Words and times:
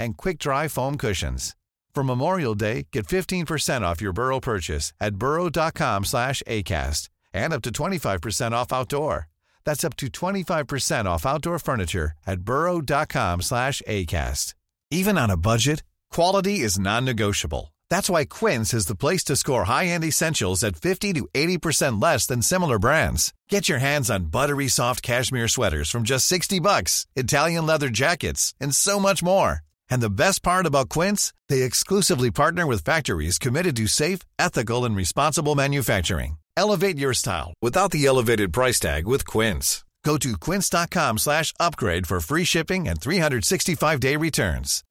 and 0.00 0.16
quick-dry 0.16 0.66
foam 0.66 0.96
cushions. 0.96 1.54
For 1.94 2.02
Memorial 2.04 2.54
Day, 2.54 2.86
get 2.92 3.06
15% 3.06 3.82
off 3.82 4.00
your 4.00 4.12
Burrow 4.12 4.40
purchase 4.40 4.92
at 5.00 5.16
burrow.com 5.16 6.04
slash 6.04 6.42
ACAST 6.46 7.08
and 7.32 7.52
up 7.52 7.62
to 7.62 7.70
25% 7.70 8.52
off 8.52 8.72
outdoor. 8.72 9.28
That's 9.64 9.84
up 9.84 9.96
to 9.96 10.06
25% 10.06 11.04
off 11.04 11.26
outdoor 11.26 11.58
furniture 11.58 12.12
at 12.26 12.40
burrow.com 12.40 13.42
slash 13.42 13.82
ACAST. 13.86 14.54
Even 14.90 15.18
on 15.18 15.30
a 15.30 15.36
budget, 15.36 15.82
quality 16.10 16.60
is 16.60 16.78
non-negotiable. 16.78 17.72
That's 17.90 18.10
why 18.10 18.24
Quince 18.24 18.72
is 18.72 18.86
the 18.86 18.94
place 18.94 19.24
to 19.24 19.36
score 19.36 19.64
high-end 19.64 20.04
essentials 20.04 20.64
at 20.64 20.76
50 20.76 21.12
to 21.14 21.28
80% 21.34 22.02
less 22.02 22.26
than 22.26 22.42
similar 22.42 22.78
brands. 22.78 23.32
Get 23.48 23.68
your 23.68 23.78
hands 23.78 24.10
on 24.10 24.26
buttery 24.26 24.68
soft 24.68 25.02
cashmere 25.02 25.48
sweaters 25.48 25.90
from 25.90 26.04
just 26.04 26.26
60 26.26 26.60
bucks, 26.60 27.06
Italian 27.14 27.66
leather 27.66 27.88
jackets, 27.88 28.54
and 28.60 28.74
so 28.74 28.98
much 28.98 29.22
more. 29.22 29.60
And 29.90 30.00
the 30.00 30.16
best 30.24 30.42
part 30.42 30.66
about 30.66 30.88
Quince, 30.88 31.32
they 31.48 31.62
exclusively 31.62 32.30
partner 32.30 32.66
with 32.66 32.84
factories 32.84 33.38
committed 33.38 33.76
to 33.76 33.86
safe, 33.86 34.20
ethical, 34.38 34.84
and 34.84 34.96
responsible 34.96 35.54
manufacturing. 35.54 36.38
Elevate 36.56 36.98
your 36.98 37.14
style 37.14 37.52
without 37.60 37.90
the 37.90 38.06
elevated 38.06 38.52
price 38.52 38.80
tag 38.80 39.06
with 39.06 39.26
Quince. 39.26 39.84
Go 40.04 40.16
to 40.16 40.36
quince.com 40.36 41.18
slash 41.18 41.52
upgrade 41.60 42.06
for 42.06 42.20
free 42.20 42.44
shipping 42.44 42.88
and 42.88 43.00
365-day 43.00 44.16
returns. 44.16 44.82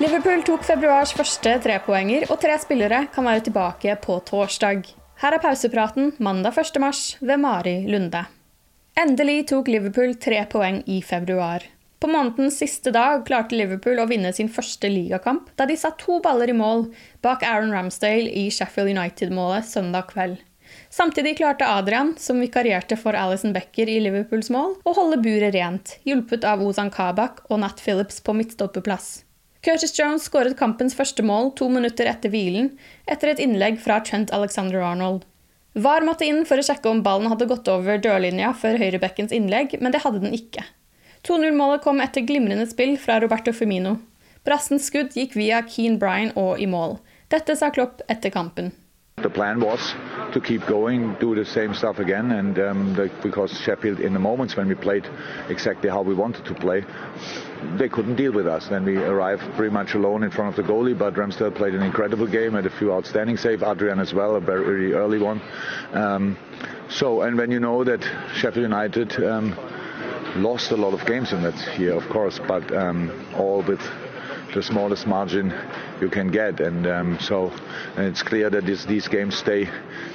Liverpool 0.00 0.42
tok 0.42 0.64
februars 0.66 1.12
første 1.14 1.52
trepoenger, 1.62 2.26
og 2.26 2.40
tre 2.42 2.56
spillere 2.58 3.04
kan 3.14 3.24
være 3.28 3.44
tilbake 3.46 3.94
på 4.02 4.18
torsdag. 4.26 4.82
Her 5.22 5.36
er 5.36 5.42
pausepraten 5.44 6.10
mandag 6.18 6.58
1. 6.58 6.80
mars 6.82 7.02
ved 7.20 7.38
Mari 7.38 7.76
Lunde. 7.86 8.24
Endelig 8.92 9.46
tok 9.48 9.70
Liverpool 9.72 10.10
tre 10.20 10.42
poeng 10.52 10.82
i 10.84 10.98
februar. 11.02 11.62
På 11.98 12.10
månedens 12.12 12.58
siste 12.60 12.90
dag 12.92 13.22
klarte 13.24 13.56
Liverpool 13.56 13.96
å 14.02 14.04
vinne 14.10 14.34
sin 14.36 14.50
første 14.52 14.90
ligakamp 14.92 15.46
da 15.56 15.64
de 15.64 15.78
satt 15.80 15.96
to 16.02 16.18
baller 16.20 16.52
i 16.52 16.56
mål 16.58 16.84
bak 17.24 17.40
Aaron 17.48 17.72
Ramsdale 17.72 18.28
i 18.28 18.50
Sheffield 18.52 18.92
United-målet 18.92 19.64
søndag 19.70 20.10
kveld. 20.12 20.36
Samtidig 20.92 21.38
klarte 21.40 21.64
Adrian, 21.64 22.12
som 22.20 22.44
vikarierte 22.44 23.00
for 23.00 23.16
Alison 23.16 23.56
Becker 23.56 23.88
i 23.88 23.96
Liverpools 24.04 24.52
mål, 24.52 24.76
å 24.84 24.96
holde 25.00 25.22
buret 25.24 25.56
rent, 25.56 25.96
hjulpet 26.04 26.44
av 26.44 26.60
Ozan 26.60 26.92
Kabak 26.92 27.46
og 27.48 27.64
Nat 27.64 27.80
Phillips 27.80 28.20
på 28.20 28.36
midtstoppeplass. 28.36 29.22
Curtis 29.64 29.96
Jones 29.96 30.28
skåret 30.28 30.58
kampens 30.60 30.92
første 30.98 31.24
mål 31.24 31.54
to 31.56 31.72
minutter 31.72 32.12
etter 32.12 32.32
hvilen, 32.32 32.74
etter 33.08 33.32
et 33.32 33.40
innlegg 33.40 33.80
fra 33.80 34.02
Trent 34.04 34.32
Alexander 34.36 34.84
Arnold. 34.84 35.24
VAR 35.72 36.04
måtte 36.04 36.26
inn 36.28 36.42
for 36.44 36.60
å 36.60 36.64
sjekke 36.66 36.90
om 36.90 37.00
ballen 37.04 37.30
hadde 37.32 37.48
gått 37.48 37.68
over 37.72 38.00
dørlinja 38.02 38.52
før 38.52 38.76
høyrebekkens 38.82 39.32
innlegg, 39.32 39.78
men 39.80 39.94
det 39.94 40.02
hadde 40.04 40.20
den 40.20 40.36
ikke. 40.36 40.66
2-0-målet 41.24 41.84
kom 41.84 42.02
etter 42.04 42.26
glimrende 42.28 42.66
spill 42.68 42.98
fra 43.00 43.20
Roberto 43.22 43.54
Firmino. 43.56 43.96
Brassens 44.44 44.90
skudd 44.90 45.14
gikk 45.16 45.36
via 45.38 45.62
Keane 45.64 46.00
Bryan 46.02 46.34
og 46.36 46.60
i 46.60 46.66
mål. 46.68 46.98
Dette 47.32 47.56
sa 47.56 47.70
Klopp 47.72 48.02
etter 48.12 48.34
kampen. 48.34 48.72
The 49.22 49.30
plan 49.30 49.62
to 50.32 50.40
keep 50.40 50.66
going, 50.66 51.14
do 51.20 51.34
the 51.34 51.44
same 51.44 51.74
stuff 51.74 51.98
again, 51.98 52.30
and 52.32 52.58
um, 52.58 53.10
because 53.22 53.52
Sheffield, 53.60 54.00
in 54.00 54.12
the 54.12 54.18
moments 54.18 54.56
when 54.56 54.68
we 54.68 54.74
played 54.74 55.06
exactly 55.48 55.90
how 55.90 56.02
we 56.02 56.14
wanted 56.14 56.44
to 56.46 56.54
play, 56.54 56.84
they 57.76 57.88
couldn't 57.88 58.16
deal 58.16 58.32
with 58.32 58.46
us. 58.46 58.68
Then 58.68 58.84
we 58.84 58.96
arrived 58.96 59.42
pretty 59.54 59.72
much 59.72 59.94
alone 59.94 60.22
in 60.22 60.30
front 60.30 60.56
of 60.58 60.66
the 60.66 60.72
goalie, 60.72 60.98
but 60.98 61.14
Ramsdale 61.14 61.54
played 61.54 61.74
an 61.74 61.82
incredible 61.82 62.26
game, 62.26 62.54
had 62.54 62.66
a 62.66 62.78
few 62.78 62.92
outstanding 62.92 63.36
saves, 63.36 63.62
Adrian 63.62 63.98
as 64.00 64.12
well, 64.12 64.36
a 64.36 64.40
very 64.40 64.92
early 64.94 65.18
one. 65.18 65.40
Um, 65.92 66.36
so, 66.88 67.22
and 67.22 67.36
when 67.36 67.50
you 67.50 67.60
know 67.60 67.84
that 67.84 68.02
Sheffield 68.34 68.64
United 68.64 69.22
um, 69.24 69.56
lost 70.36 70.70
a 70.70 70.76
lot 70.76 70.94
of 70.94 71.06
games 71.06 71.32
in 71.32 71.42
that 71.42 71.78
year, 71.78 71.94
of 71.94 72.08
course, 72.08 72.38
but 72.46 72.74
um, 72.74 73.10
all 73.36 73.62
with 73.62 73.80
the 74.52 74.62
smallest 74.62 75.06
margin 75.06 75.52
you 76.00 76.08
can 76.08 76.30
get, 76.30 76.60
and 76.60 76.86
um, 76.86 77.18
so 77.20 77.50
and 77.96 78.06
it's 78.06 78.22
clear 78.22 78.50
that 78.50 78.66
this, 78.66 78.84
these 78.84 79.08
games 79.08 79.36
stay 79.36 79.68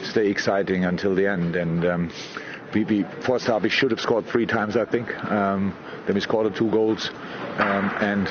stay 0.04 0.30
exciting 0.30 0.86
until 0.86 1.16
the 1.16 1.28
end. 1.28 1.56
And 1.56 1.86
um, 1.86 2.12
we, 2.74 2.84
we 2.84 3.06
half 3.26 3.62
we 3.62 3.70
should 3.70 3.92
have 3.92 4.02
scored 4.02 4.26
three 4.28 4.46
times, 4.46 4.78
I 4.78 4.86
think. 4.86 5.14
Um, 5.26 5.76
then 6.06 6.16
we 6.16 6.22
scored 6.22 6.56
two 6.56 6.70
goals, 6.70 7.10
um, 7.58 7.92
and 8.00 8.28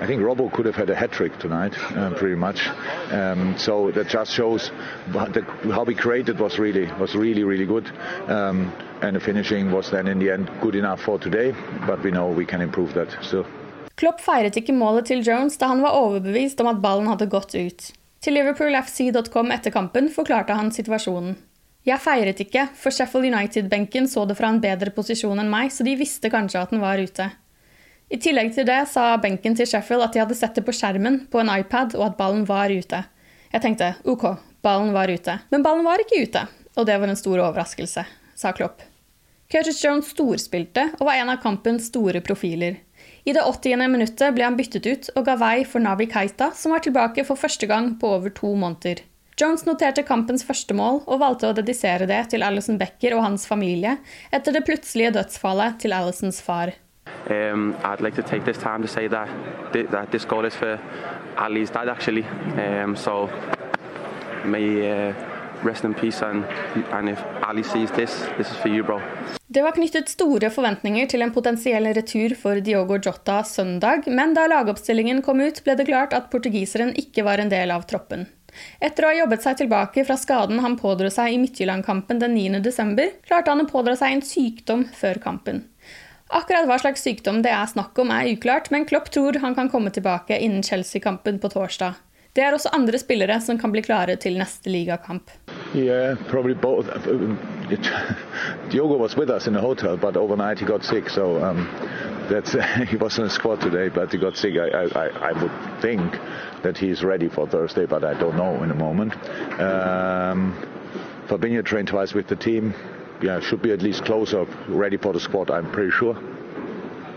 I 0.00 0.06
think 0.06 0.22
Robbo 0.22 0.52
could 0.52 0.66
have 0.66 0.76
had 0.76 0.88
a 0.88 0.94
hat 0.94 1.12
trick 1.12 1.38
tonight, 1.38 1.76
uh, 1.78 2.14
pretty 2.14 2.36
much. 2.36 2.66
Um, 3.10 3.58
so 3.58 3.90
that 3.90 4.08
just 4.08 4.32
shows 4.32 4.70
the, 5.08 5.44
how 5.72 5.84
we 5.84 5.94
created 5.94 6.38
was 6.38 6.58
really 6.58 6.90
was 6.92 7.14
really 7.14 7.44
really 7.44 7.66
good. 7.66 7.88
Um, 8.28 8.72
and 9.02 9.16
the 9.16 9.20
finishing 9.20 9.70
was 9.70 9.90
then 9.90 10.06
in 10.06 10.18
the 10.18 10.30
end 10.30 10.50
good 10.60 10.74
enough 10.74 11.02
for 11.02 11.18
today, 11.18 11.54
but 11.86 12.02
we 12.02 12.10
know 12.10 12.28
we 12.28 12.46
can 12.46 12.60
improve 12.60 12.94
that 12.94 13.16
still. 13.24 13.46
Klopp 14.00 14.22
feiret 14.24 14.56
ikke 14.56 14.72
målet 14.72 15.10
til 15.10 15.20
Jones 15.20 15.58
da 15.60 15.68
han 15.68 15.82
var 15.84 15.98
overbevist 15.98 16.60
om 16.62 16.70
at 16.70 16.80
ballen 16.80 17.10
hadde 17.10 17.28
gått 17.28 17.52
ut. 17.52 17.90
Til 18.24 18.36
liverpoolfc.com 18.36 19.52
etter 19.52 19.74
kampen 19.74 20.08
forklarte 20.12 20.56
han 20.56 20.72
situasjonen. 20.72 21.34
Jeg 21.84 22.00
feiret 22.00 22.40
ikke, 22.40 22.66
for 22.76 22.92
Sheffield 22.92 23.28
United-benken 23.28 24.08
så 24.08 24.26
det 24.28 24.36
fra 24.36 24.50
en 24.52 24.60
bedre 24.60 24.92
posisjon 24.96 25.40
enn 25.40 25.52
meg, 25.52 25.68
så 25.72 25.84
de 25.84 25.96
visste 26.00 26.32
kanskje 26.32 26.60
at 26.60 26.72
den 26.72 26.82
var 26.82 27.00
ute. 27.00 27.30
I 28.10 28.18
tillegg 28.20 28.52
til 28.56 28.66
det 28.68 28.82
sa 28.90 29.14
benken 29.20 29.56
til 29.56 29.68
Sheffield 29.68 30.04
at 30.04 30.16
de 30.16 30.20
hadde 30.24 30.36
sett 30.36 30.56
det 30.56 30.64
på 30.66 30.74
skjermen 30.76 31.22
på 31.32 31.40
en 31.40 31.52
iPad, 31.52 31.96
og 31.96 32.10
at 32.10 32.18
ballen 32.20 32.44
var 32.48 32.72
ute. 32.72 33.04
Jeg 33.52 33.64
tenkte 33.64 33.94
ok, 34.08 34.26
ballen 34.64 34.92
var 34.96 35.12
ute. 35.12 35.38
Men 35.52 35.64
ballen 35.64 35.84
var 35.86 36.02
ikke 36.02 36.24
ute, 36.24 36.46
og 36.76 36.88
det 36.88 36.96
var 37.00 37.12
en 37.12 37.20
stor 37.20 37.40
overraskelse, 37.46 38.04
sa 38.36 38.52
Klopp. 38.56 38.84
Curtis 39.50 39.80
Jones 39.84 40.12
storspilte 40.12 40.92
og 40.98 41.08
var 41.08 41.18
en 41.18 41.32
av 41.32 41.40
kampens 41.42 41.88
store 41.90 42.20
profiler. 42.24 42.76
I 43.24 43.34
det 43.36 43.44
80. 43.44 43.76
minuttet 43.92 44.34
ble 44.34 44.46
han 44.46 44.56
byttet 44.56 44.86
ut 44.88 45.08
og 45.14 45.26
ga 45.28 45.36
vei 45.40 45.62
for 45.68 45.82
Navi 45.84 46.08
Keita, 46.10 46.50
som 46.56 46.72
var 46.74 46.84
tilbake 46.84 47.24
for 47.28 47.40
første 47.40 47.68
gang 47.68 47.94
på 48.00 48.14
over 48.16 48.32
to 48.32 48.54
måneder. 48.56 49.02
Jones 49.40 49.64
noterte 49.64 50.04
kampens 50.04 50.44
første 50.44 50.74
mål 50.76 51.02
og 51.06 51.20
valgte 51.22 51.48
å 51.48 51.56
dedisere 51.56 52.08
det 52.08 52.26
til 52.32 52.44
Alison 52.44 52.76
Becker 52.80 53.16
og 53.16 53.24
hans 53.24 53.46
familie 53.48 53.96
etter 54.32 54.52
det 54.52 54.66
plutselige 54.66 55.14
dødsfallet 55.16 55.78
til 55.80 55.96
Alisons 55.96 56.42
far. 56.44 56.74
Um, 57.30 57.74
I'd 57.84 58.00
like 58.00 58.16
to 58.16 58.22
take 58.22 58.44
this 58.44 58.58
time 58.58 58.82
to 58.82 58.88
say 58.88 59.08
that, 59.08 59.28
that 59.72 60.10
for 60.52 60.78
Ali's 61.36 61.70
dad 61.70 61.88
actually. 61.88 62.24
Um, 62.56 62.96
so 62.96 63.30
may 64.44 65.08
uh, 65.08 65.29
rest 65.64 65.84
in 65.84 65.94
peace 65.94 66.22
and, 66.22 66.44
and 66.92 67.08
if 67.08 67.22
Ali 67.42 67.62
sees 67.62 67.90
this, 67.90 68.26
this 68.36 68.50
is 68.50 68.56
for 68.56 68.68
you, 68.68 68.82
bro. 68.82 69.00
Det 69.46 69.62
var 69.62 69.74
knyttet 69.74 70.08
store 70.08 70.50
forventninger 70.50 71.08
til 71.10 71.24
en 71.24 71.32
potensiell 71.34 71.88
retur 71.96 72.36
for 72.38 72.60
Diogo 72.62 73.00
Jota 73.02 73.40
søndag, 73.44 74.06
men 74.06 74.34
da 74.34 74.46
lagoppstillingen 74.50 75.22
kom 75.26 75.40
ut, 75.42 75.62
ble 75.64 75.74
det 75.78 75.88
klart 75.88 76.14
at 76.14 76.28
portugiseren 76.30 76.92
ikke 76.98 77.24
var 77.26 77.42
en 77.42 77.50
del 77.50 77.74
av 77.74 77.88
troppen. 77.90 78.28
Etter 78.82 79.06
å 79.06 79.10
ha 79.10 79.18
jobbet 79.20 79.44
seg 79.44 79.58
tilbake 79.62 80.04
fra 80.06 80.16
skaden 80.18 80.62
han 80.62 80.78
pådro 80.78 81.10
seg 81.12 81.34
i 81.34 81.40
Midtjylland-kampen 81.42 82.22
den 82.22 82.36
9.12., 82.38 83.20
klarte 83.26 83.54
han 83.54 83.64
å 83.64 83.70
pådra 83.70 83.96
seg 83.98 84.16
en 84.16 84.24
sykdom 84.26 84.86
før 84.96 85.22
kampen. 85.22 85.64
Akkurat 86.30 86.68
hva 86.70 86.76
slags 86.78 87.02
sykdom 87.02 87.40
det 87.42 87.50
er 87.50 87.66
snakk 87.66 87.98
om, 87.98 88.12
er 88.14 88.30
uklart, 88.30 88.70
men 88.70 88.86
Klopp 88.86 89.10
tror 89.10 89.40
han 89.42 89.56
kan 89.58 89.70
komme 89.72 89.90
tilbake 89.90 90.38
innen 90.38 90.62
Chelsea-kampen 90.62 91.40
på 91.42 91.50
torsdag. 91.50 91.98
Det 92.32 92.44
er 92.44 92.54
også 92.54 92.70
andre 92.72 92.98
spillere 92.98 93.40
som 93.40 93.58
kan 93.58 93.72
bli 93.72 93.82
klare 93.82 94.16
til 94.16 94.38
neste 94.38 94.70
ligakamp. 94.70 95.30
Yeah, 95.74 96.16
probably 96.28 96.54
both. 96.54 96.86
Diogo 98.70 98.96
was 98.96 99.16
with 99.16 99.30
us 99.30 99.46
in 99.46 99.52
the 99.54 99.60
hotel, 99.60 99.96
but 99.96 100.16
overnight 100.16 100.58
he 100.58 100.66
got 100.66 100.84
sick, 100.84 101.08
so 101.10 101.42
um, 101.42 101.66
That's 102.30 102.52
he 102.88 102.96
was 102.96 103.18
in 103.18 103.24
the 103.24 103.30
squad 103.30 103.60
today, 103.60 103.88
but 103.88 104.12
he 104.12 104.18
got 104.18 104.36
sick. 104.36 104.54
I, 104.56 104.84
I, 104.84 105.06
I 105.30 105.32
would 105.32 105.82
think 105.82 106.12
that 106.62 106.78
he's 106.78 107.02
ready 107.02 107.28
for 107.28 107.46
Thursday, 107.48 107.86
but 107.86 108.04
I 108.04 108.14
don't 108.14 108.36
know 108.36 108.62
in 108.62 108.70
a 108.70 108.74
moment. 108.74 109.14
Um, 109.60 110.54
Fabinho 111.26 111.64
trained 111.64 111.88
twice 111.88 112.14
with 112.14 112.28
the 112.28 112.36
team. 112.36 112.72
Yeah, 113.20 113.40
should 113.40 113.62
be 113.62 113.72
at 113.72 113.82
least 113.82 114.04
closer, 114.04 114.44
ready 114.68 114.96
for 114.96 115.12
the 115.12 115.20
squad. 115.20 115.50
I'm 115.50 115.70
pretty 115.72 115.90
sure. 115.90 116.14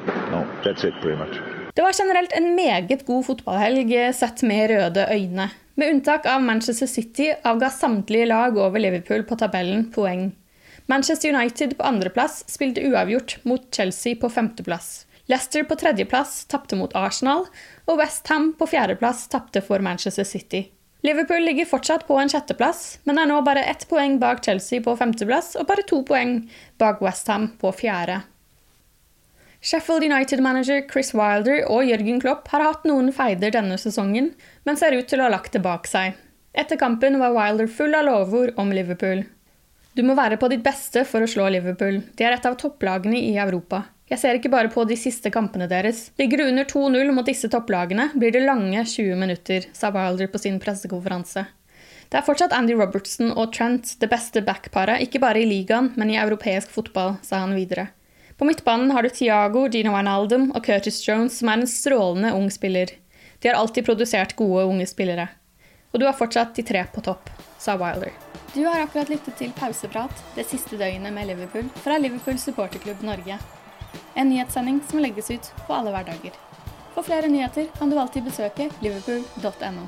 No, 0.08 0.62
that's 0.66 0.84
it, 0.84 0.94
pretty 1.00 1.18
much. 1.18 1.63
Det 1.74 1.82
var 1.82 1.94
generelt 1.98 2.32
en 2.32 2.56
meget 2.56 3.06
god 3.06 3.26
fotballhelg 3.26 3.94
sett 4.14 4.44
med 4.46 4.70
røde 4.70 5.08
øyne. 5.10 5.50
Med 5.76 5.90
unntak 5.90 6.28
av 6.30 6.44
Manchester 6.46 6.86
City 6.88 7.32
avga 7.44 7.70
samtlige 7.74 8.28
lag 8.30 8.58
over 8.58 8.80
Liverpool 8.80 9.24
på 9.26 9.38
tabellen 9.42 9.88
poeng. 9.96 10.28
Manchester 10.86 11.34
United 11.34 11.74
på 11.80 11.88
andreplass 11.88 12.44
spilte 12.52 12.84
uavgjort 12.86 13.40
mot 13.50 13.66
Chelsea 13.74 14.14
på 14.16 14.30
femteplass. 14.30 15.08
Leicester 15.26 15.64
på 15.64 15.76
tredjeplass 15.80 16.44
tapte 16.52 16.78
mot 16.78 16.94
Arsenal, 16.94 17.48
og 17.88 17.98
Westham 17.98 18.52
på 18.60 18.68
fjerdeplass 18.70 19.26
tapte 19.32 19.64
for 19.66 19.82
Manchester 19.82 20.28
City. 20.28 20.68
Liverpool 21.02 21.42
ligger 21.42 21.66
fortsatt 21.66 22.06
på 22.08 22.20
en 22.20 22.30
sjetteplass, 22.30 23.00
men 23.04 23.18
er 23.18 23.32
nå 23.32 23.40
bare 23.42 23.64
ett 23.72 23.88
poeng 23.90 24.20
bak 24.22 24.44
Chelsea 24.46 24.84
på 24.84 24.94
femteplass 25.00 25.56
og 25.58 25.66
bare 25.72 25.88
to 25.90 26.04
poeng 26.06 26.38
bak 26.78 27.02
Westham 27.02 27.50
på 27.58 27.74
fjerde. 27.82 28.22
Sheffield 29.64 30.04
United-manager 30.04 30.82
Chris 30.92 31.14
Wilder 31.16 31.62
og 31.72 31.86
Jørgen 31.88 32.18
Klopp 32.20 32.50
har 32.52 32.66
hatt 32.66 32.84
noen 32.84 33.14
feider 33.16 33.54
denne 33.56 33.78
sesongen, 33.80 34.34
men 34.68 34.76
ser 34.76 34.92
ut 34.92 35.08
til 35.08 35.24
å 35.24 35.30
ha 35.30 35.32
lagt 35.32 35.54
det 35.56 35.62
bak 35.64 35.88
seg. 35.88 36.18
Etter 36.52 36.76
kampen 36.82 37.16
var 37.22 37.32
Wilder 37.32 37.70
full 37.72 37.96
av 37.96 38.04
lovord 38.10 38.52
om 38.60 38.74
Liverpool. 38.76 39.24
Du 39.96 40.04
må 40.04 40.18
være 40.20 40.36
på 40.42 40.50
ditt 40.52 40.66
beste 40.66 41.06
for 41.08 41.24
å 41.24 41.30
slå 41.32 41.48
Liverpool. 41.56 42.02
De 42.12 42.28
er 42.28 42.36
et 42.36 42.50
av 42.50 42.60
topplagene 42.60 43.16
i 43.22 43.38
Europa. 43.40 43.86
Jeg 44.12 44.20
ser 44.20 44.42
ikke 44.42 44.52
bare 44.52 44.74
på 44.74 44.84
de 44.84 45.00
siste 45.00 45.32
kampene 45.32 45.70
deres. 45.72 46.10
Ligger 46.20 46.44
du 46.44 46.50
under 46.50 46.68
2-0 46.68 47.16
mot 47.16 47.32
disse 47.32 47.48
topplagene, 47.48 48.12
blir 48.20 48.36
det 48.36 48.44
lange 48.44 48.84
20 48.84 49.16
minutter, 49.16 49.72
sa 49.72 49.96
Wilder 49.96 50.28
på 50.28 50.44
sin 50.44 50.60
pressekonferanse. 50.60 51.48
Det 52.12 52.20
er 52.20 52.28
fortsatt 52.28 52.52
Andy 52.54 52.76
Robertson 52.76 53.32
og 53.32 53.56
Trent 53.56 53.96
det 54.04 54.12
beste 54.12 54.44
backparet, 54.44 55.08
ikke 55.08 55.24
bare 55.24 55.40
i 55.40 55.48
ligaen, 55.48 55.94
men 55.96 56.12
i 56.12 56.20
europeisk 56.20 56.76
fotball, 56.76 57.16
sa 57.24 57.46
han 57.48 57.56
videre. 57.56 57.94
På 58.44 58.48
midtbanen 58.48 58.92
har 58.92 59.04
du 59.04 59.10
Tiago, 59.10 59.70
Gino 59.72 59.94
Wijnaldum 59.94 60.50
og 60.52 60.66
Curtis 60.66 60.98
Jones, 61.08 61.38
som 61.40 61.48
er 61.48 61.62
en 61.62 61.70
strålende 61.72 62.34
ung 62.36 62.50
spiller. 62.52 62.90
De 63.40 63.48
har 63.48 63.56
alltid 63.56 63.86
produsert 63.88 64.36
gode 64.36 64.66
unge 64.68 64.84
spillere. 64.92 65.30
Og 65.94 66.02
du 66.02 66.06
har 66.06 66.18
fortsatt 66.20 66.52
de 66.60 66.66
tre 66.68 66.82
på 66.92 67.06
topp, 67.08 67.32
sa 67.56 67.78
Wilder. 67.80 68.12
Du 68.52 68.66
har 68.66 68.84
akkurat 68.84 69.08
lyttet 69.16 69.40
til 69.40 69.56
Pauseprat, 69.56 70.26
det 70.36 70.44
siste 70.52 70.76
døgnet 70.76 71.16
med 71.16 71.32
Liverpool, 71.32 71.72
fra 71.88 71.96
Liverpool 71.96 72.36
supporterklubb 72.36 73.08
Norge. 73.08 73.40
En 74.20 74.28
nyhetssending 74.28 74.84
som 74.92 75.00
legges 75.00 75.32
ut 75.32 75.52
på 75.64 75.80
alle 75.80 75.96
hverdager. 75.96 76.36
For 76.98 77.08
flere 77.08 77.32
nyheter 77.32 77.72
kan 77.80 77.88
du 77.88 77.96
alltid 77.96 78.28
besøke 78.28 78.68
liverpool.no. 78.84 79.88